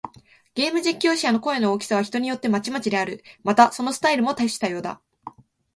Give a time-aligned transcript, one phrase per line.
[0.55, 3.23] ゲーム実況者の声の大きさは、人によってまちまちである。
[3.43, 4.99] また、そのスタイルも多種多様だ。